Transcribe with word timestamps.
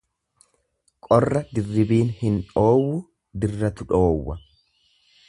Qorra 1.07 1.43
dirribiin 1.59 2.09
hin 2.23 2.41
dhoowwu 2.53 2.97
dirratu 3.45 3.89
dhoowwa. 3.93 4.39